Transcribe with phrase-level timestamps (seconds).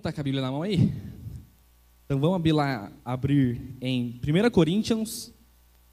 [0.00, 0.92] estar com a Bíblia na mão aí?
[2.04, 5.32] Então vamos abrir, lá, abrir em 1 Coríntios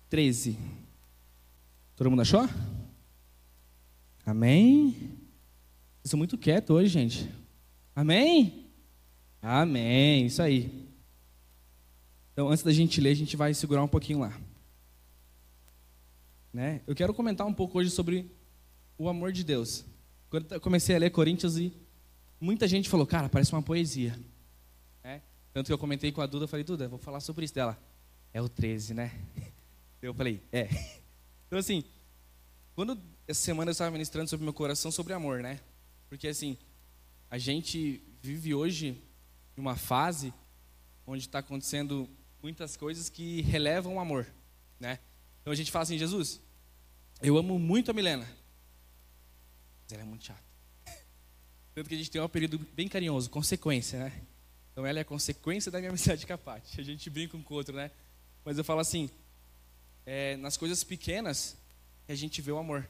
[0.09, 0.57] 13.
[1.95, 2.47] Todo mundo achou?
[4.25, 4.91] Amém?
[6.01, 7.29] Vocês são muito quietos hoje, gente.
[7.95, 8.65] Amém?
[9.41, 10.87] Amém, isso aí.
[12.31, 14.33] Então, antes da gente ler, a gente vai segurar um pouquinho lá.
[16.53, 16.81] Né?
[16.87, 18.31] Eu quero comentar um pouco hoje sobre
[18.97, 19.85] o amor de Deus.
[20.29, 21.73] Quando eu comecei a ler Coríntios e
[22.39, 24.17] muita gente falou, cara, parece uma poesia.
[25.03, 25.21] É?
[25.53, 27.77] Tanto que eu comentei com a Duda, falei, Duda, vou falar sobre isso dela.
[28.33, 29.11] É o 13, né?
[29.99, 30.69] Eu falei, é.
[31.47, 31.83] Então assim,
[32.75, 35.59] quando essa semana eu estava ministrando sobre meu coração sobre amor, né?
[36.09, 36.57] Porque assim,
[37.29, 39.01] a gente vive hoje
[39.55, 40.33] uma fase
[41.05, 42.07] onde está acontecendo
[42.43, 44.27] muitas coisas que relevam o amor,
[44.79, 44.99] né?
[45.41, 46.41] Então a gente fala assim, Jesus,
[47.21, 48.27] eu amo muito a Milena,
[49.83, 50.46] mas ela é muito chata.
[51.77, 54.11] Tanto que a gente tem um apelido bem carinhoso, consequência, né?
[54.71, 56.81] Então ela é a consequência da minha amizade com a Paty.
[56.81, 57.91] A gente brinca um com o outro, né?
[58.43, 59.11] Mas eu falo assim,
[60.03, 61.55] é, nas coisas pequenas
[62.07, 62.89] que a gente vê o amor.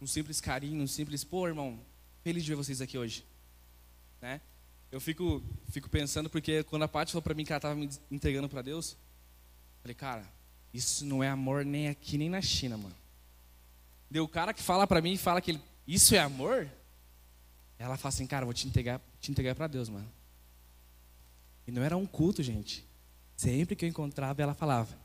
[0.00, 1.78] Um simples carinho, um simples, pô, irmão,
[2.22, 3.22] feliz de ver vocês aqui hoje.
[4.18, 4.40] Né?
[4.90, 7.90] Eu fico, fico pensando, porque quando a Paty falou para mim que ela estava me
[8.10, 10.26] entregando para Deus, eu falei, cara,
[10.72, 12.96] isso não é amor nem aqui nem na China, mano.
[14.10, 16.66] Deu o cara que fala para mim e fala que ele, isso é amor?
[17.78, 20.10] Ela fala assim, cara, vou te entregar, te entregar para Deus, mano.
[21.66, 22.86] E não era um culto, gente.
[23.36, 24.96] Sempre que eu encontrava, ela falava,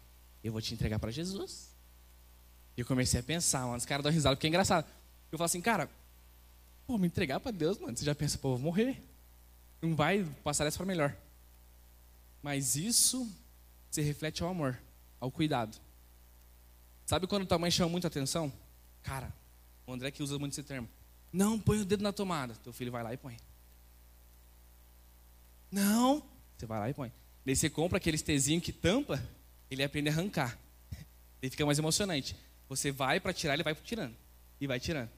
[0.43, 1.69] eu vou te entregar para Jesus.
[2.77, 4.85] E eu comecei a pensar, mano, os caras dão risada, porque é engraçado.
[5.31, 5.89] Eu falo assim, cara,
[6.85, 7.97] pô, me entregar para Deus, mano.
[7.97, 9.03] Você já pensa, pô, vou morrer.
[9.81, 11.15] Não vai passar essa para melhor.
[12.41, 13.29] Mas isso
[13.89, 14.79] se reflete ao amor,
[15.19, 15.77] ao cuidado.
[17.05, 18.51] Sabe quando tua mãe chama muita atenção?
[19.01, 19.33] Cara,
[19.85, 20.87] o André que usa muito esse termo.
[21.31, 22.55] Não, põe o dedo na tomada.
[22.63, 23.37] Teu filho vai lá e põe.
[25.71, 26.23] Não.
[26.57, 27.11] Você vai lá e põe.
[27.45, 29.23] Daí você compra aqueles tezinho que tampa,
[29.69, 30.57] ele aprende a arrancar.
[31.41, 32.35] Ele fica mais emocionante.
[32.67, 34.15] Você vai para tirar, ele vai tirando.
[34.59, 35.09] E vai tirando.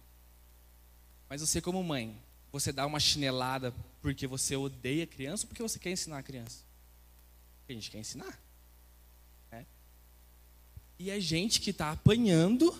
[1.28, 2.16] Mas você como mãe,
[2.52, 6.24] você dá uma chinelada porque você odeia a criança ou porque você quer ensinar a
[6.24, 6.63] criança?
[7.59, 8.40] Porque a gente quer ensinar.
[9.52, 9.66] Né?
[11.00, 12.78] E a gente que está apanhando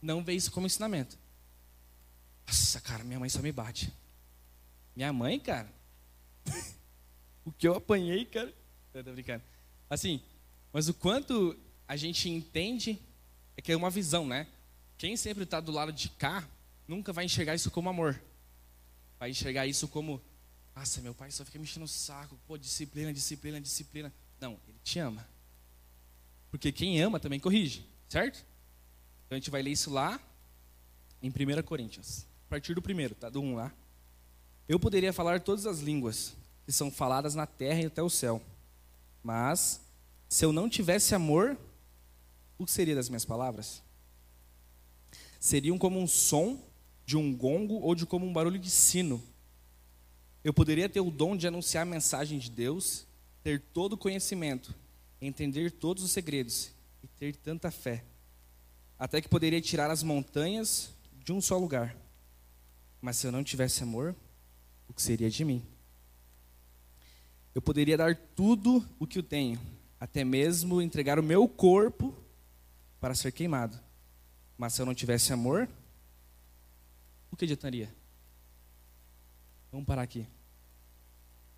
[0.00, 1.16] não vê isso como ensinamento.
[2.52, 3.90] Nossa, cara, minha mãe só me bate.
[4.94, 5.72] Minha mãe, cara.
[7.46, 8.52] o que eu apanhei, cara.
[8.92, 9.42] Eu tô brincando.
[9.88, 10.20] Assim,
[10.70, 11.58] mas o quanto
[11.88, 13.00] a gente entende
[13.56, 14.46] é que é uma visão, né?
[14.98, 16.46] Quem sempre está do lado de cá
[16.86, 18.20] nunca vai enxergar isso como amor.
[19.18, 20.20] Vai enxergar isso como,
[20.76, 24.12] nossa, meu pai só fica me enchendo o saco, pô, disciplina, disciplina, disciplina.
[24.38, 25.26] Não, ele te ama.
[26.50, 28.44] Porque quem ama também corrige, certo?
[29.24, 30.20] Então a gente vai ler isso lá
[31.22, 33.30] em 1 Coríntios partir do primeiro, tá?
[33.30, 33.72] Do 1 lá.
[34.68, 36.36] Eu poderia falar todas as línguas
[36.66, 38.42] que são faladas na terra e até o céu.
[39.22, 39.80] Mas,
[40.28, 41.56] se eu não tivesse amor,
[42.58, 43.82] o que seria das minhas palavras?
[45.40, 46.60] Seriam como um som
[47.06, 49.22] de um gongo ou de como um barulho de sino.
[50.44, 53.06] Eu poderia ter o dom de anunciar a mensagem de Deus,
[53.42, 54.74] ter todo o conhecimento,
[55.22, 56.70] entender todos os segredos
[57.02, 58.04] e ter tanta fé,
[58.98, 60.90] até que poderia tirar as montanhas
[61.24, 62.01] de um só lugar.
[63.02, 64.14] Mas se eu não tivesse amor,
[64.88, 65.66] o que seria de mim?
[67.52, 69.60] Eu poderia dar tudo o que eu tenho,
[69.98, 72.16] até mesmo entregar o meu corpo
[73.00, 73.76] para ser queimado.
[74.56, 75.68] Mas se eu não tivesse amor,
[77.28, 77.92] o que adiantaria?
[79.72, 80.24] Vamos parar aqui.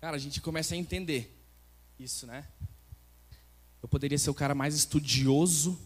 [0.01, 1.31] Cara, a gente começa a entender
[1.99, 2.47] isso, né?
[3.83, 5.79] Eu poderia ser o cara mais estudioso,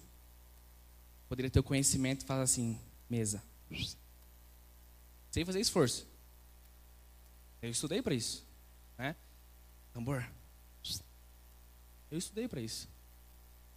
[1.27, 3.43] poderia ter o conhecimento e falar assim, mesa
[5.29, 6.07] sem fazer esforço.
[7.61, 8.45] Eu estudei para isso,
[8.97, 9.15] né?
[9.93, 10.25] Tambor.
[12.09, 12.89] Eu estudei para isso.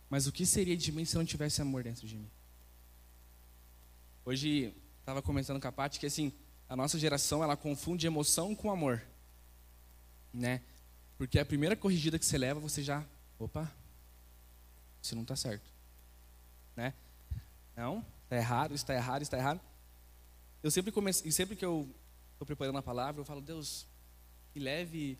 [0.08, 2.30] Mas o que seria de mim se não tivesse amor dentro de mim?
[4.24, 6.32] Hoje estava comentando com a Paty que assim,
[6.68, 9.03] a nossa geração ela confunde emoção com amor,
[10.32, 10.62] né?
[11.18, 13.04] Porque a primeira corrigida que você leva, você já,
[13.38, 13.71] opa,
[15.03, 15.68] isso não está certo,
[16.77, 16.94] né?
[17.77, 19.60] Não, está errado, está errado, está errado.
[20.62, 21.88] Eu sempre comecei, e sempre que eu
[22.32, 23.86] estou preparando a palavra, eu falo, Deus,
[24.54, 25.18] me leve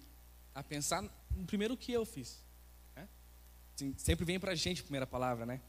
[0.55, 1.03] a pensar
[1.35, 2.39] no primeiro que eu fiz.
[2.95, 3.09] Né?
[3.75, 5.61] Assim, sempre vem para a gente a primeira palavra, né?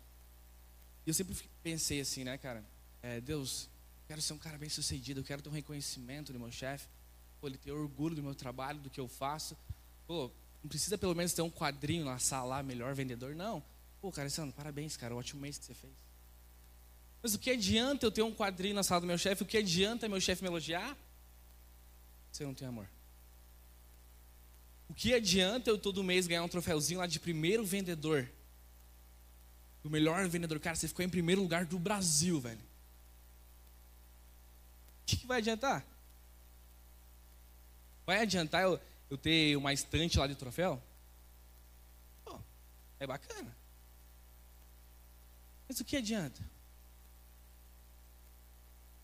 [1.06, 2.64] E eu sempre pensei assim, né, cara?
[3.02, 6.40] É, Deus, eu quero ser um cara bem sucedido, eu quero ter um reconhecimento do
[6.40, 6.88] meu chefe,
[7.48, 9.58] ele ter orgulho do meu trabalho, do que eu faço.
[10.08, 10.32] Pô,
[10.62, 13.64] não precisa pelo menos ter um quadrinho na sala, melhor vendedor, não.
[14.02, 15.94] Pô, cara, Alessandro, parabéns, cara, ótimo mês que você fez.
[17.24, 19.44] Mas o que adianta eu ter um quadrinho na sala do meu chefe?
[19.44, 20.98] O que adianta meu chefe me elogiar?
[22.38, 22.90] Eu não tenho amor.
[24.90, 28.30] O que adianta eu todo mês ganhar um troféuzinho lá de primeiro vendedor?
[29.82, 30.60] Do melhor vendedor.
[30.60, 32.60] Cara, você ficou em primeiro lugar do Brasil, velho.
[32.60, 32.64] O
[35.06, 35.86] que, que vai adiantar?
[38.06, 38.78] Vai adiantar eu,
[39.10, 40.84] eu ter uma estante lá de troféu?
[42.26, 42.38] Pô,
[43.00, 43.56] é bacana.
[45.70, 46.52] Mas o que adianta?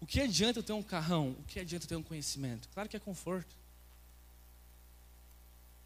[0.01, 1.31] O que adianta eu ter um carrão?
[1.31, 2.69] O que adianta eu ter um conhecimento?
[2.69, 3.55] Claro que é conforto.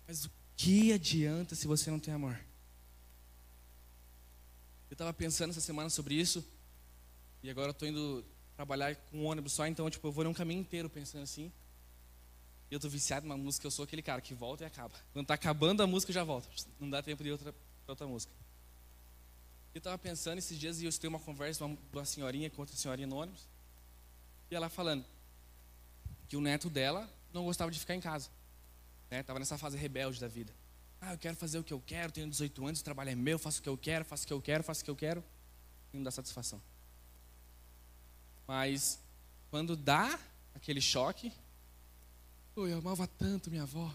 [0.07, 2.39] Mas o que adianta se você não tem amor?
[4.89, 6.45] Eu estava pensando essa semana sobre isso.
[7.41, 8.23] E agora eu estou indo
[8.55, 11.51] trabalhar com um ônibus só, então tipo, eu vou num caminho inteiro pensando assim.
[12.69, 14.93] E eu estou viciado numa música, eu sou aquele cara que volta e acaba.
[15.11, 16.47] Quando está acabando a música, eu já volto.
[16.79, 17.53] Não dá tempo de outra,
[17.87, 18.31] outra música.
[19.73, 22.75] Eu estava pensando esses dias e eu escutei uma conversa de uma senhorinha com outra
[22.75, 23.41] senhorinha no ônibus.
[24.53, 25.03] E ela falando
[26.27, 28.29] que o neto dela não gostava de ficar em casa.
[29.09, 29.23] Né?
[29.23, 30.53] Tava nessa fase rebelde da vida.
[31.01, 33.39] Ah, eu quero fazer o que eu quero, tenho 18 anos, o trabalho é meu,
[33.39, 35.23] faço o que eu quero, faço o que eu quero, faço o que eu quero.
[35.91, 36.61] E não dá satisfação.
[38.47, 38.99] Mas
[39.49, 40.19] quando dá
[40.53, 41.33] aquele choque,
[42.55, 43.91] oh, eu amava tanto minha avó.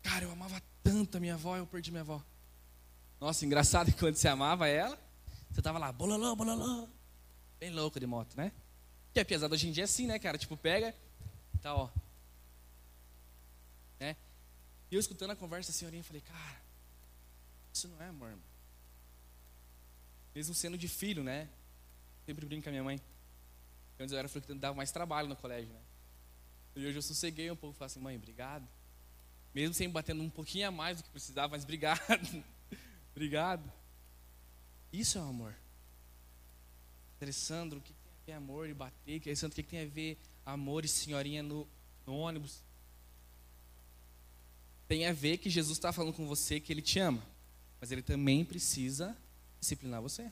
[0.00, 2.22] Cara, eu amava tanto a minha avó, eu perdi minha avó.
[3.20, 4.96] Nossa, engraçado que quando você amava ela,
[5.50, 6.88] você tava lá, bololô, bololô.
[7.58, 8.52] Bem louco de moto, né?
[9.16, 10.36] Que apesar de hoje em dia é assim, né, cara?
[10.36, 10.94] Tipo, pega,
[11.62, 11.88] tá, ó.
[13.98, 14.14] Né?
[14.90, 16.60] E eu escutando a conversa da senhorinha, falei, cara,
[17.72, 18.42] isso não é amor, mano.
[20.34, 21.48] Mesmo sendo de filho, né?
[22.26, 23.00] Sempre brinco com a minha mãe.
[23.98, 25.80] Antes eu era que dava mais trabalho no colégio, né?
[26.74, 28.68] E hoje eu sosseguei um pouco, falei assim, mãe, obrigado.
[29.54, 32.44] Mesmo sem batendo um pouquinho a mais do que precisava, mas obrigado.
[33.16, 33.72] obrigado.
[34.92, 35.56] Isso é o amor.
[37.18, 37.94] Alessandro, o que
[38.26, 39.22] a ver amor e bater?
[39.24, 41.66] Alessandro, o que tem a ver amor e senhorinha no,
[42.04, 42.60] no ônibus?
[44.88, 47.22] Tem a ver que Jesus está falando com você que Ele te ama,
[47.80, 49.16] mas Ele também precisa
[49.60, 50.28] disciplinar você.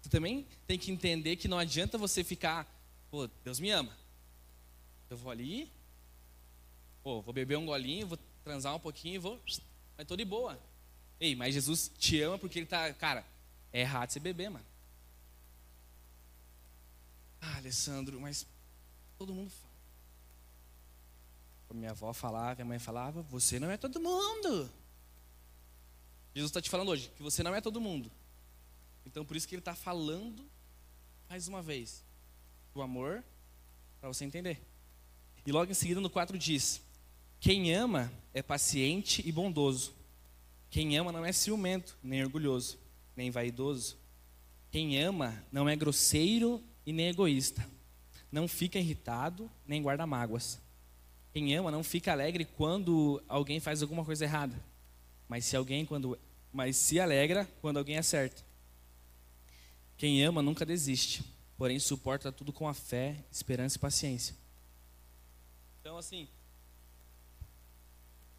[0.00, 2.66] Você também tem que entender que não adianta você ficar,
[3.10, 3.94] pô, Deus me ama.
[5.10, 5.70] Eu vou ali,
[7.02, 9.38] pô, vou beber um golinho, vou transar um pouquinho, vou,
[9.98, 10.58] mas tô de boa.
[11.20, 13.22] Ei, mas Jesus te ama porque Ele tá, cara,
[13.70, 14.69] é errado você beber, mano.
[17.40, 18.46] Ah, Alessandro, mas
[19.18, 19.70] todo mundo fala.
[21.72, 24.68] Minha avó falava, minha mãe falava, você não é todo mundo.
[26.34, 28.10] Jesus está te falando hoje que você não é todo mundo.
[29.06, 30.44] Então por isso que ele está falando
[31.28, 32.04] mais uma vez
[32.74, 33.24] do amor
[34.00, 34.60] para você entender.
[35.46, 36.82] E logo em seguida no 4 diz:
[37.38, 39.94] Quem ama é paciente e bondoso.
[40.70, 42.78] Quem ama não é ciumento, nem orgulhoso,
[43.16, 43.96] nem vaidoso.
[44.70, 47.66] Quem ama não é grosseiro e nem egoísta.
[48.30, 50.60] Não fica irritado, nem guarda mágoas.
[51.32, 54.60] Quem ama não fica alegre quando alguém faz alguma coisa errada,
[55.28, 56.18] mas se alguém quando
[56.52, 58.44] mas se alegra quando alguém acerta.
[59.96, 61.24] Quem ama nunca desiste,
[61.56, 64.34] porém suporta tudo com a fé, esperança e paciência.
[65.80, 66.28] Então assim,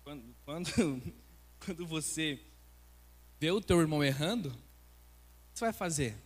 [0.03, 0.69] quando, quando,
[1.65, 2.39] quando você
[3.39, 4.51] vê o teu irmão errando, o
[5.53, 6.17] que você vai fazer?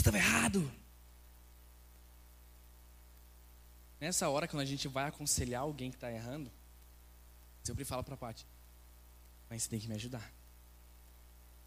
[0.00, 0.72] Estava errado.
[4.00, 6.50] Nessa hora, quando a gente vai aconselhar alguém que está errando,
[7.62, 8.46] sempre falo para a Paty,
[9.50, 10.32] mas você tem que me ajudar.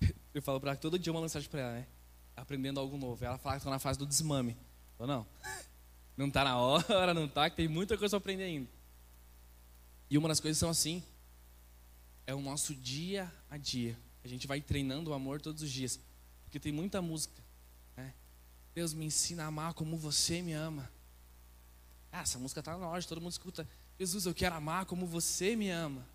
[0.34, 1.88] Eu falo para ela todo dia uma mensagem para ela, né?
[2.36, 3.24] Aprendendo algo novo.
[3.24, 4.58] Ela fala que está na fase do desmame.
[4.98, 5.28] Eu não.
[6.18, 8.70] Não está na hora, não está, que tem muita coisa para aprender ainda.
[10.12, 11.02] E uma das coisas são assim,
[12.28, 13.98] é o nosso dia a dia.
[14.24, 16.00] A gente vai treinando o amor todos os dias.
[16.44, 17.43] Porque tem muita música.
[18.74, 20.92] Deus me ensina a amar como você me ama.
[22.12, 23.68] Ah, essa música está na loja, todo mundo escuta.
[24.00, 26.06] Jesus, eu quero amar como você me ama.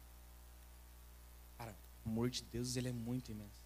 [1.56, 1.74] Cara,
[2.04, 3.62] o amor de Deus, ele é muito imenso.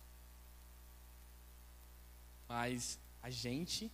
[2.49, 3.91] Mas a gente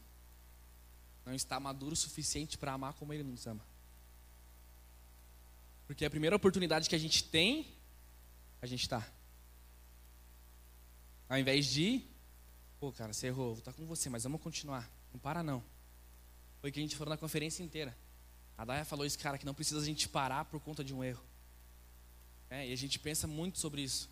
[1.24, 3.64] não está maduro o suficiente para amar como ele nos ama.
[5.86, 7.66] Porque a primeira oportunidade que a gente tem,
[8.60, 9.06] a gente está.
[11.28, 12.02] Ao invés de,
[12.78, 14.88] pô, cara, você errou, vou estar com você, mas vamos continuar.
[15.12, 15.62] Não para não.
[16.60, 17.96] Foi o que a gente falou na conferência inteira.
[18.56, 21.02] A Daya falou isso, cara, que não precisa a gente parar por conta de um
[21.02, 21.22] erro.
[22.50, 24.08] É, e a gente pensa muito sobre isso.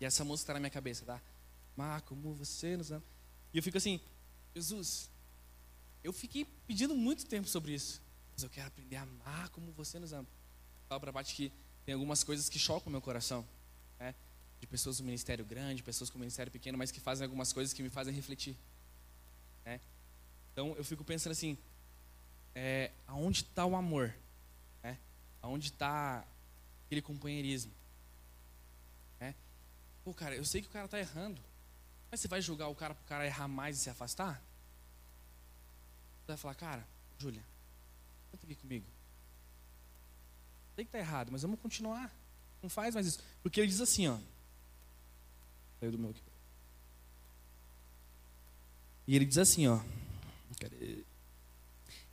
[0.00, 1.20] E essa música está na minha cabeça, tá?
[1.76, 3.04] Mar, como você nos ama.
[3.52, 4.00] E eu fico assim,
[4.54, 5.08] Jesus,
[6.02, 8.02] eu fiquei pedindo muito tempo sobre isso.
[8.32, 10.26] Mas eu quero aprender a amar como você nos ama.
[10.88, 11.52] Fala para parte que
[11.84, 13.46] tem algumas coisas que chocam o meu coração.
[14.62, 17.82] De pessoas do ministério grande, pessoas com ministério pequeno, mas que fazem algumas coisas que
[17.82, 18.56] me fazem refletir.
[19.64, 19.80] Né?
[20.52, 21.58] Então eu fico pensando assim,
[22.54, 24.14] é, aonde está o amor?
[24.80, 24.96] Né?
[25.42, 26.24] Onde está
[26.86, 27.72] aquele companheirismo?
[29.18, 29.34] Né?
[30.04, 31.42] Pô, cara, eu sei que o cara está errando.
[32.08, 34.40] Mas você vai julgar o cara para o cara errar mais e se afastar?
[36.20, 36.86] Você vai falar, cara,
[37.18, 37.42] Júlia,
[38.30, 38.86] senta aqui comigo.
[40.76, 42.14] Sei que está errado, mas vamos continuar.
[42.62, 43.18] Não faz mais isso.
[43.42, 44.18] Porque ele diz assim, ó.
[45.82, 46.22] Saiu do meu aqui.
[49.04, 49.80] E ele diz assim, ó.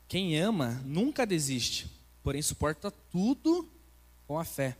[0.07, 1.87] Quem ama nunca desiste,
[2.23, 3.69] porém suporta tudo
[4.25, 4.75] com a fé,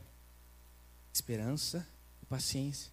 [1.12, 1.86] esperança
[2.20, 2.90] e paciência.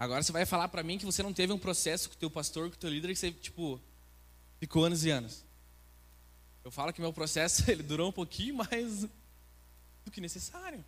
[0.00, 2.28] Agora você vai falar para mim que você não teve um processo com o teu
[2.28, 3.80] pastor, com o teu líder, que você, tipo,
[4.58, 5.44] ficou anos e anos.
[6.64, 9.04] Eu falo que meu processo, ele durou um pouquinho mais
[10.04, 10.84] do que necessário.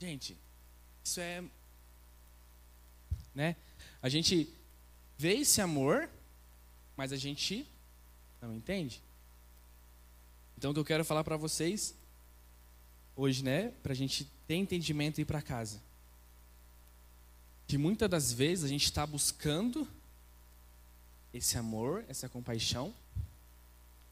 [0.00, 0.36] Gente,
[1.02, 1.42] isso é.
[3.34, 3.56] Né?
[4.02, 4.48] A gente
[5.16, 6.08] vê esse amor,
[6.96, 7.66] mas a gente
[8.40, 9.00] não entende.
[10.56, 11.94] Então, o que eu quero falar para vocês
[13.16, 15.80] hoje, né, para a gente ter entendimento e ir para casa,
[17.66, 19.88] que muitas das vezes a gente está buscando
[21.32, 22.94] esse amor, essa compaixão,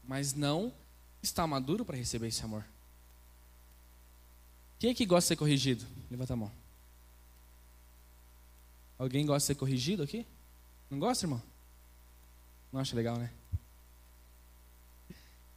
[0.03, 0.73] mas não
[1.21, 2.65] está maduro para receber esse amor.
[4.83, 5.85] Quem é que gosta de ser corrigido?
[6.11, 6.51] Levanta a mão.
[8.99, 10.27] Alguém gosta de ser corrigido aqui?
[10.89, 11.41] Não gosta, irmão?
[12.69, 13.31] Não acha legal, né?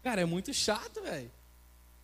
[0.00, 1.28] Cara, é muito chato, velho.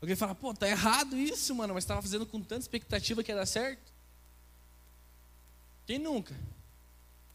[0.00, 3.37] Alguém fala, pô, tá errado isso, mano, mas estava fazendo com tanta expectativa que ia
[3.37, 3.93] dar certo.
[5.87, 6.35] Quem nunca?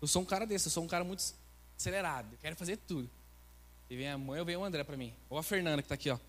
[0.02, 1.24] Eu sou um cara desse, eu sou um cara muito
[1.80, 3.10] acelerado, eu quero fazer tudo.
[3.90, 5.14] E vem a mãe ou vem o André para mim.
[5.30, 6.20] Ou a Fernanda que tá aqui, ó.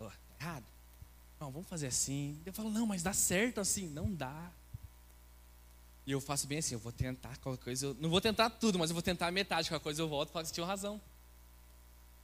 [0.00, 0.73] Oh, tá errado.
[1.40, 2.40] Não, vamos fazer assim.
[2.44, 3.88] Eu falo, não, mas dá certo assim.
[3.88, 4.50] Não dá.
[6.06, 7.86] E eu faço bem assim, eu vou tentar qualquer coisa.
[7.86, 9.68] Eu, não vou tentar tudo, mas eu vou tentar metade.
[9.68, 11.00] Qualquer coisa eu volto e falo que tinha razão.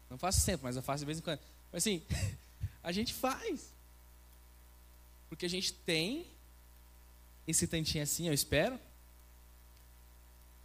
[0.09, 1.40] Não faço sempre, mas eu faço de vez em quando.
[1.73, 2.02] Mas assim,
[2.83, 3.73] a gente faz.
[5.29, 6.26] Porque a gente tem
[7.47, 8.79] esse tantinho assim, eu espero,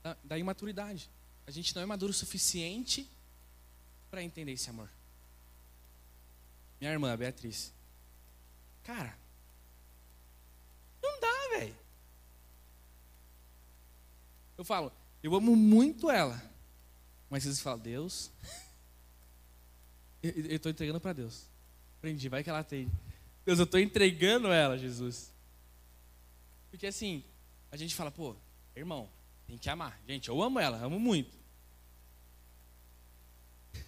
[0.03, 1.09] da, da imaturidade.
[1.47, 3.09] A gente não é maduro o suficiente
[4.09, 4.89] para entender esse amor.
[6.79, 7.71] Minha irmã, Beatriz.
[8.85, 9.17] Cara,
[11.01, 11.75] não dá, velho.
[14.55, 14.91] Eu falo,
[15.23, 16.41] eu amo muito ela.
[17.27, 18.31] Mas vocês falam, Deus,
[20.21, 21.47] eu estou entregando para Deus.
[21.97, 22.91] Aprendi, vai que ela tem.
[23.43, 25.33] Deus, eu estou entregando ela, Jesus.
[26.69, 27.23] Porque assim,
[27.71, 28.35] a gente fala, pô,
[28.75, 29.09] irmão,
[29.47, 29.99] tem que amar.
[30.07, 31.35] Gente, eu amo ela, amo muito.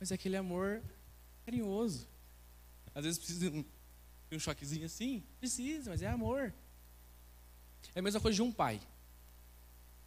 [0.00, 0.82] Mas é aquele amor
[1.44, 2.08] carinhoso.
[2.96, 3.62] Às vezes precisa de um,
[4.30, 6.50] de um choquezinho assim, precisa, mas é amor.
[7.94, 8.80] É a mesma coisa de um pai.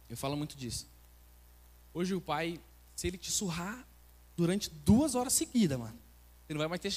[0.08, 0.88] Eu falo muito disso.
[1.94, 2.60] Hoje o pai,
[2.96, 3.86] se ele te surrar
[4.36, 5.96] durante duas horas seguidas, mano,
[6.44, 6.90] você não vai mais ter.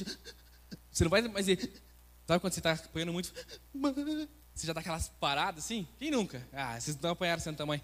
[0.91, 1.45] Você não vai mais.
[1.45, 3.31] Sabe quando você está apanhando muito?
[4.53, 5.88] Você já dá aquelas paradas assim?
[6.00, 6.47] Quem nunca?
[6.51, 7.81] Ah, vocês não apanharam sendo tamanho.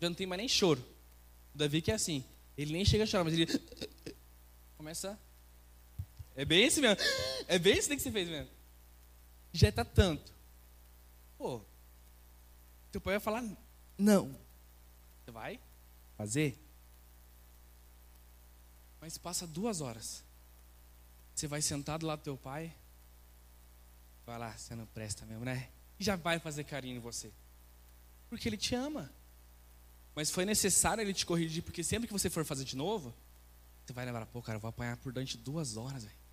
[0.00, 0.80] Já não tem mais nem choro.
[1.52, 2.24] O Davi que é assim.
[2.56, 3.46] Ele nem chega a chorar, mas ele
[4.76, 5.18] começa.
[6.36, 6.96] É bem esse mesmo.
[7.46, 8.50] É bem esse que você fez mesmo.
[9.52, 10.32] Já está tanto.
[11.38, 11.60] Pô,
[12.90, 13.44] teu pai vai falar
[13.96, 14.34] não.
[15.24, 15.60] Você vai
[16.16, 16.58] fazer?
[19.00, 20.24] Mas passa duas horas.
[21.34, 22.74] Você vai sentado lá do teu pai.
[24.26, 25.68] Vai lá, você não presta mesmo, né?
[25.98, 27.30] E já vai fazer carinho em você.
[28.28, 29.12] Porque ele te ama.
[30.14, 33.14] Mas foi necessário ele te corrigir, porque sempre que você for fazer de novo,
[33.84, 36.23] você vai lembrar, pô, cara, eu vou apanhar por durante duas horas, velho.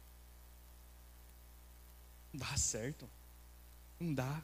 [2.32, 3.10] Não dá certo.
[4.00, 4.44] Não dá.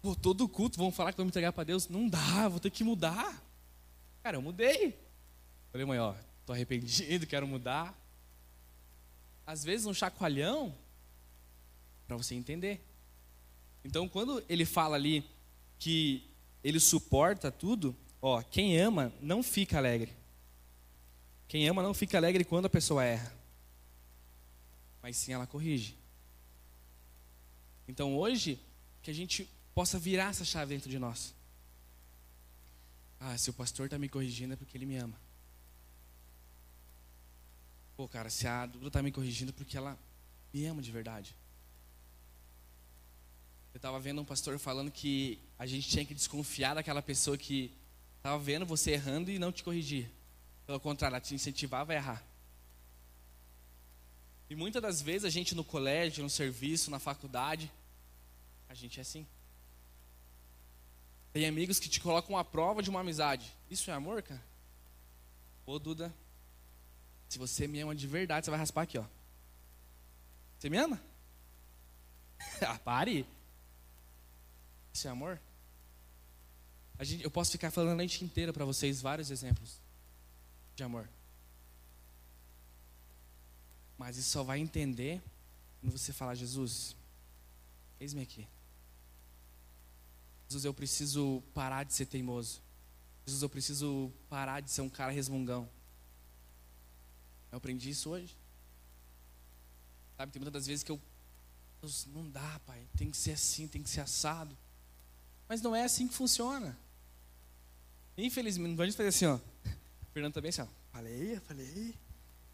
[0.00, 1.88] Pô, todo culto vão falar que vou me entregar para Deus.
[1.88, 3.42] Não dá, vou ter que mudar.
[4.22, 4.98] Cara, eu mudei.
[5.70, 7.96] Falei, mãe, ó, tô arrependido, quero mudar.
[9.46, 10.74] Às vezes um chacoalhão
[12.06, 12.84] para você entender.
[13.84, 15.24] Então, quando ele fala ali
[15.78, 16.28] que
[16.62, 20.12] ele suporta tudo, ó, quem ama não fica alegre.
[21.46, 23.32] Quem ama não fica alegre quando a pessoa erra.
[25.02, 25.96] Mas sim ela corrige.
[27.88, 28.58] Então, hoje
[29.02, 31.34] que a gente possa virar essa chave dentro de nós.
[33.20, 35.18] Ah, se o pastor está me corrigindo é porque ele me ama.
[37.96, 39.98] Pô, cara, se a Duda está me corrigindo é porque ela
[40.52, 41.34] me ama de verdade.
[43.72, 47.70] Eu estava vendo um pastor falando que a gente tinha que desconfiar daquela pessoa que
[48.16, 50.10] estava vendo você errando e não te corrigir.
[50.66, 52.24] Pelo contrário, ela te incentivava a errar.
[54.48, 57.70] E muitas das vezes a gente no colégio, no serviço, na faculdade,
[58.68, 59.26] a gente é assim.
[61.32, 63.52] Tem amigos que te colocam a prova de uma amizade.
[63.70, 64.42] Isso é amor, cara?
[65.66, 66.14] Ô, Duda,
[67.28, 69.04] Se você me ama de verdade, você vai raspar aqui, ó.
[70.58, 71.00] Você me ama?
[72.62, 73.26] ah, pare.
[74.94, 75.40] Isso é amor?
[77.00, 79.78] Gente, eu posso ficar falando a noite inteira para vocês vários exemplos
[80.74, 81.08] de amor.
[83.98, 85.22] Mas isso só vai entender
[85.80, 86.96] quando você falar, Jesus,
[88.00, 88.46] eis-me aqui.
[90.48, 92.60] Jesus, eu preciso parar de ser teimoso.
[93.26, 95.68] Jesus, eu preciso parar de ser um cara resmungão.
[97.50, 98.36] Eu aprendi isso hoje.
[100.16, 101.00] Sabe, tem muitas das vezes que eu.
[101.80, 102.86] Deus, não dá, pai.
[102.96, 104.56] Tem que ser assim, tem que ser assado.
[105.48, 106.76] Mas não é assim que funciona.
[108.16, 109.38] Infelizmente, não pode fazer assim, ó.
[110.12, 110.66] Fernando também assim, ó.
[110.90, 111.94] Falei, falei.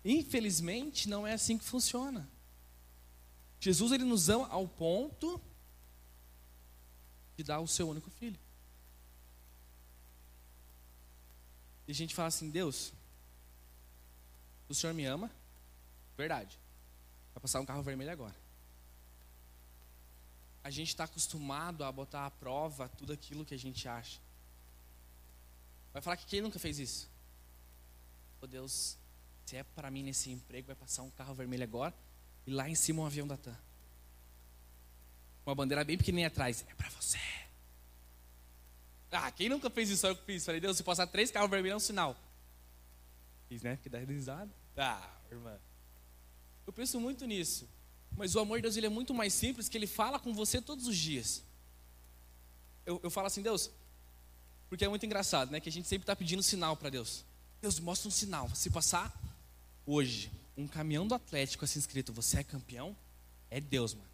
[0.04, 2.28] Infelizmente, não é assim que funciona.
[3.60, 5.40] Jesus, ele nos ama ao ponto
[7.36, 8.38] de dar o seu único filho.
[11.86, 12.92] E a gente fala assim, Deus,
[14.68, 15.30] o Senhor me ama?
[16.16, 16.58] Verdade.
[17.34, 18.34] Vai passar um carro vermelho agora.
[20.64, 24.20] A gente está acostumado a botar à prova tudo aquilo que a gente acha.
[25.92, 27.10] Vai falar que quem nunca fez isso?
[28.40, 28.96] Oh Deus,
[29.44, 31.94] se é para mim nesse emprego, vai passar um carro vermelho agora
[32.46, 33.56] e lá em cima um avião da TAM.
[35.44, 36.64] Uma bandeira bem pequenininha atrás.
[36.68, 37.18] É para você.
[39.10, 40.06] Ah, quem nunca fez isso?
[40.06, 40.44] Eu fiz.
[40.44, 42.16] Falei, Deus, se passar três carros vermelhos é um sinal.
[43.48, 43.76] Fiz, né?
[43.76, 44.50] Porque dá risada.
[44.76, 45.58] Ah, irmã.
[46.66, 47.68] Eu penso muito nisso.
[48.16, 50.60] Mas o amor de Deus ele é muito mais simples, que ele fala com você
[50.60, 51.42] todos os dias.
[52.86, 53.70] Eu, eu falo assim, Deus,
[54.68, 55.60] porque é muito engraçado, né?
[55.60, 57.24] Que a gente sempre está pedindo sinal para Deus.
[57.60, 58.48] Deus, mostra um sinal.
[58.54, 59.12] Se passar
[59.86, 62.96] hoje um caminhão do Atlético assim escrito, você é campeão,
[63.50, 64.08] é Deus, mano.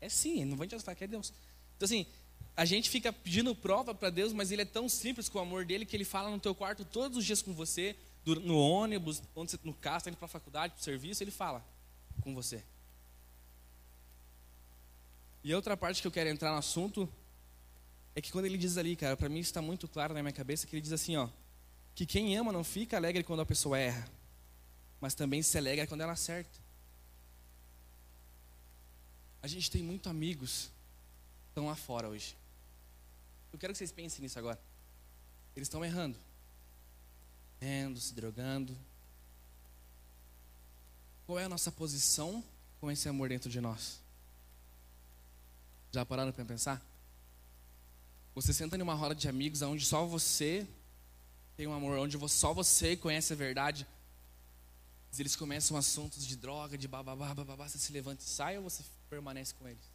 [0.00, 1.32] É sim, não vou te falar que é Deus.
[1.76, 2.06] Então assim,
[2.56, 5.64] a gente fica pedindo prova para Deus, mas ele é tão simples com o amor
[5.64, 9.22] dele que ele fala no teu quarto todos os dias com você, no ônibus,
[9.64, 11.64] no carro, está indo para a faculdade, para o serviço, ele fala
[12.20, 12.62] com você.
[15.42, 17.08] E outra parte que eu quero entrar no assunto
[18.14, 20.66] é que quando ele diz ali, cara, para mim está muito claro na minha cabeça
[20.66, 21.28] que ele diz assim, ó,
[21.94, 24.08] que quem ama não fica alegre quando a pessoa erra,
[25.00, 26.58] mas também se alegra quando ela acerta.
[29.42, 30.70] A gente tem muito amigos
[31.44, 32.36] que estão lá fora hoje.
[33.52, 34.58] Eu quero que vocês pensem nisso agora.
[35.54, 36.18] Eles estão errando.
[37.60, 38.76] Errando, se drogando.
[41.26, 42.42] Qual é a nossa posição
[42.80, 44.00] com esse amor dentro de nós?
[45.92, 46.80] Já pararam para pensar?
[48.34, 50.66] Você senta em uma roda de amigos onde só você
[51.56, 53.86] tem um amor, onde só você conhece a verdade.
[55.18, 58.82] Eles começam assuntos de droga, de bababá, bababá, você se levanta e sai ou você
[59.10, 59.92] permanece com eles?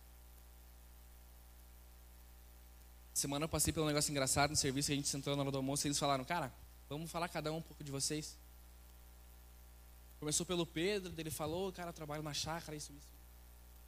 [3.13, 5.87] Semana eu passei pelo negócio engraçado no serviço, a gente sentou na hora do almoço
[5.87, 6.53] e eles falaram, cara,
[6.87, 8.37] vamos falar cada um um pouco de vocês.
[10.19, 13.17] Começou pelo Pedro, ele falou, cara, eu trabalho na chácara, isso, isso.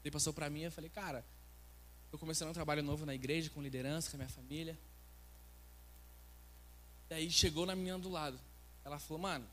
[0.03, 1.23] Ele passou para mim, eu falei, cara,
[2.05, 4.75] estou começando um trabalho novo na igreja, com liderança, com a minha família.
[7.09, 8.39] Daí chegou na menina do lado.
[8.85, 9.47] Ela falou, mano,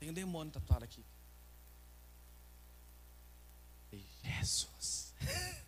[0.00, 1.04] tem um demônio tatuado aqui.
[3.90, 5.14] falei, Jesus.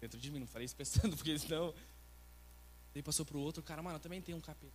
[0.00, 1.72] Dentro de mim, não falei isso pensando, porque senão
[2.96, 4.72] Daí passou para o outro, cara, mano, também tem um capeta.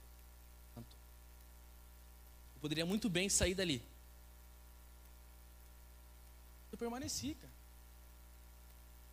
[0.76, 0.84] Eu
[2.62, 3.84] poderia muito bem sair dali.
[6.72, 7.52] Eu permaneci, cara.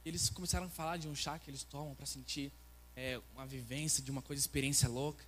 [0.05, 2.53] Eles começaram a falar de um chá que eles tomam para sentir
[2.94, 5.24] é, uma vivência, de uma coisa, experiência louca.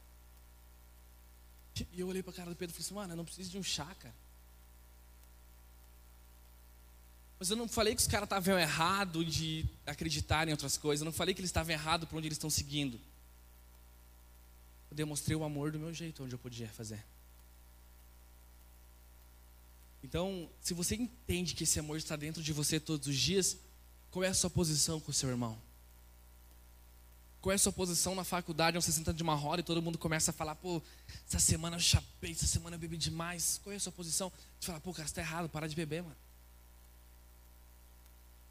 [1.92, 3.50] E eu olhei para a cara do Pedro e falei assim, mano, eu não preciso
[3.50, 4.14] de um chá, cara.
[7.38, 11.00] Mas eu não falei que os caras estavam errados de acreditar em outras coisas.
[11.00, 13.00] Eu não falei que eles estavam errados por onde eles estão seguindo
[14.90, 17.02] eu demonstrei o amor do meu jeito, onde eu podia fazer.
[20.02, 23.56] Então, se você entende que esse amor está dentro de você todos os dias,
[24.10, 25.60] qual é a sua posição com o seu irmão?
[27.40, 29.96] Qual é a sua posição na faculdade, você senta de uma roda e todo mundo
[29.96, 30.82] começa a falar, pô,
[31.26, 33.58] essa semana eu chapei, essa semana eu bebi demais.
[33.62, 34.30] Qual é a sua posição?
[34.58, 36.16] Você fala, pô, cara, você está errado, para de beber, mano.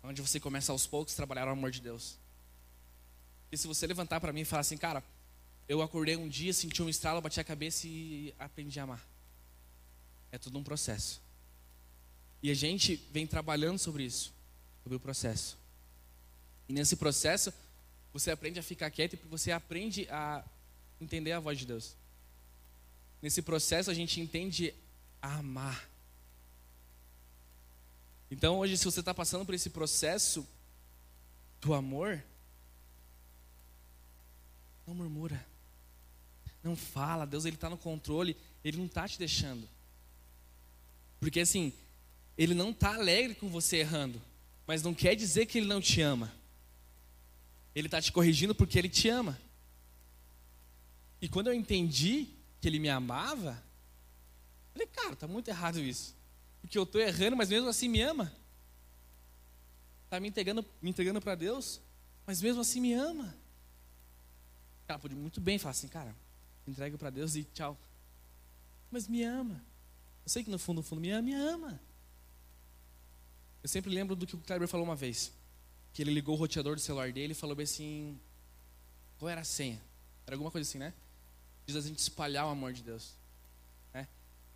[0.01, 2.17] Onde você começa aos poucos a trabalhar o amor de Deus.
[3.51, 5.03] E se você levantar para mim e falar assim, cara,
[5.67, 9.07] eu acordei um dia, senti um estralo, bati a cabeça e aprendi a amar.
[10.31, 11.21] É tudo um processo.
[12.41, 14.33] E a gente vem trabalhando sobre isso,
[14.81, 15.57] sobre o processo.
[16.67, 17.53] E nesse processo,
[18.13, 20.43] você aprende a ficar quieto e você aprende a
[20.99, 21.95] entender a voz de Deus.
[23.21, 24.73] Nesse processo, a gente entende
[25.21, 25.89] a amar.
[28.31, 30.47] Então, hoje, se você está passando por esse processo
[31.59, 32.23] do amor,
[34.85, 35.45] não murmura.
[36.63, 39.67] Não fala, Deus ele está no controle, Ele não está te deixando.
[41.19, 41.73] Porque assim,
[42.37, 44.21] ele não está alegre com você errando,
[44.65, 46.33] mas não quer dizer que ele não te ama.
[47.75, 49.39] Ele está te corrigindo porque ele te ama.
[51.21, 52.27] E quando eu entendi
[52.61, 53.61] que ele me amava,
[54.73, 56.15] falei, cara, tá muito errado isso.
[56.61, 58.33] Porque eu estou errando, mas mesmo assim me ama.
[60.05, 61.79] Está me entregando, me entregando para Deus,
[62.25, 63.35] mas mesmo assim me ama.
[64.87, 66.15] Cara, pode muito bem falar assim, cara,
[66.67, 67.77] entrego para Deus e tchau.
[68.89, 69.63] Mas me ama.
[70.25, 71.79] Eu sei que no fundo, no fundo, me ama, me ama.
[73.61, 75.31] Eu sempre lembro do que o Kleber falou uma vez.
[75.93, 78.19] Que ele ligou o roteador do celular dele e falou bem assim:
[79.17, 79.81] qual era a senha?
[80.25, 80.93] Era alguma coisa assim, né?
[81.65, 83.13] Diz a gente espalhar o amor de Deus.
[83.93, 84.07] Né?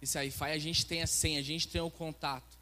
[0.02, 2.58] Esse Wi-Fi a gente tem a senha, a gente tem o contato.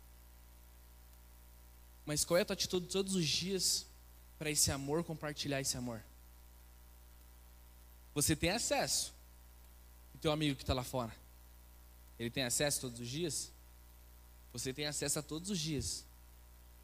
[2.05, 3.85] Mas qual é a tua atitude todos os dias
[4.37, 6.03] para esse amor, compartilhar esse amor?
[8.13, 9.13] Você tem acesso.
[10.13, 11.15] O teu amigo que está lá fora,
[12.19, 13.51] ele tem acesso todos os dias?
[14.53, 16.05] Você tem acesso a todos os dias.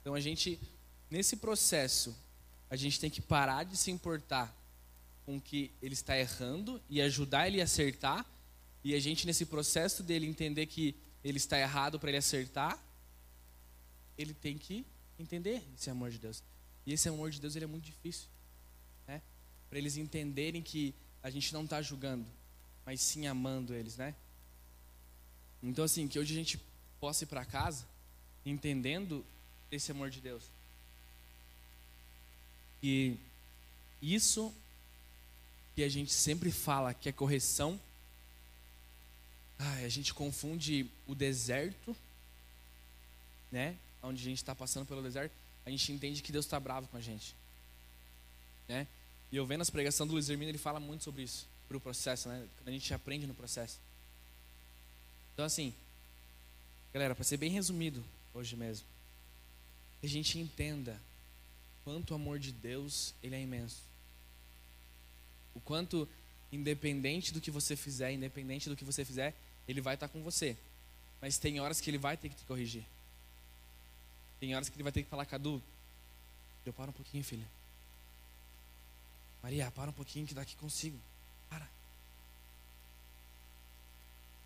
[0.01, 0.59] Então a gente,
[1.09, 2.15] nesse processo,
[2.69, 4.53] a gente tem que parar de se importar
[5.25, 8.25] com que ele está errando e ajudar ele a acertar.
[8.83, 12.81] E a gente, nesse processo dele entender que ele está errado para ele acertar,
[14.17, 14.85] ele tem que
[15.19, 16.41] entender esse amor de Deus.
[16.85, 18.27] E esse amor de Deus ele é muito difícil.
[19.07, 19.21] Né?
[19.69, 22.25] Para eles entenderem que a gente não está julgando,
[22.85, 24.15] mas sim amando eles, né?
[25.61, 26.61] Então, assim, que hoje a gente
[26.99, 27.85] possa ir para casa
[28.45, 29.25] entendendo
[29.69, 30.43] esse amor de Deus.
[32.81, 33.17] E
[34.01, 34.53] isso
[35.75, 37.79] que a gente sempre fala que é correção,
[39.59, 41.95] ai, a gente confunde o deserto,
[43.51, 43.75] né?
[44.01, 45.33] Onde a gente está passando pelo deserto,
[45.65, 47.35] a gente entende que Deus está bravo com a gente,
[48.67, 48.87] né?
[49.31, 51.81] E eu vendo as pregações do Luiz Hermino, ele fala muito sobre isso, sobre o
[51.81, 52.47] processo, né?
[52.57, 53.77] Quando a gente aprende no processo.
[55.33, 55.73] Então, assim,
[56.93, 58.87] galera, para ser bem resumido hoje mesmo,
[59.99, 60.99] que a gente entenda
[61.87, 63.81] quanto o amor de Deus ele é imenso.
[65.55, 66.05] O quanto,
[66.51, 69.33] independente do que você fizer, independente do que você fizer,
[69.65, 70.57] ele vai estar com você.
[71.21, 72.83] Mas tem horas que ele vai ter que te corrigir.
[74.37, 75.63] Tem horas que ele vai ter que falar, Cadu,
[76.65, 77.47] eu paro um pouquinho, filha.
[79.41, 80.99] Maria, para um pouquinho que daqui consigo.
[81.49, 81.69] Para.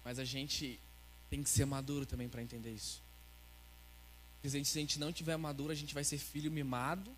[0.06, 0.80] Mas a gente
[1.28, 3.02] tem que ser maduro também para entender isso.
[4.36, 7.12] Porque se a gente não tiver maduro, a gente vai ser filho mimado.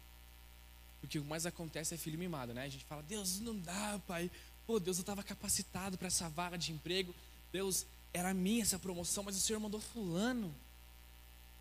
[1.04, 2.64] O que mais acontece é filho mimado, né?
[2.64, 4.32] A gente fala, Deus, não dá, pai.
[4.66, 7.14] Pô, Deus, eu estava capacitado para essa vaga de emprego.
[7.52, 10.56] Deus, era minha essa promoção, mas o Senhor mandou fulano.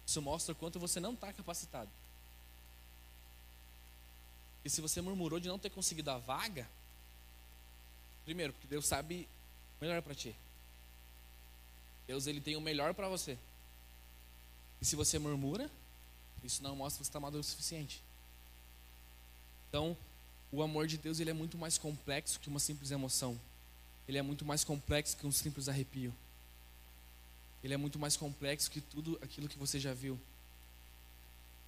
[0.06, 1.90] Isso mostra o quanto você não está capacitado.
[4.64, 6.68] E se você murmurou de não ter conseguido a vaga,
[8.24, 9.28] primeiro, porque Deus sabe
[9.80, 10.36] melhor para ti.
[12.06, 13.36] Deus ele tem o melhor para você.
[14.80, 15.68] E se você murmura,
[16.44, 18.02] isso não mostra que você está maduro o suficiente.
[19.72, 19.96] Então,
[20.52, 23.40] o amor de Deus ele é muito mais complexo que uma simples emoção.
[24.06, 26.12] Ele é muito mais complexo que um simples arrepio.
[27.64, 30.20] Ele é muito mais complexo que tudo aquilo que você já viu.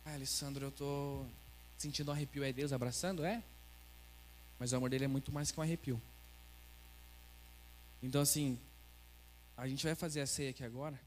[0.05, 1.25] Ah, Alessandro, eu tô
[1.79, 2.45] sentindo um arrepio.
[2.45, 3.25] É Deus abraçando?
[3.25, 3.43] É?
[4.59, 5.99] Mas o amor dele é muito mais que um arrepio.
[8.03, 8.59] Então, assim,
[9.57, 11.01] a gente vai fazer a ceia aqui agora.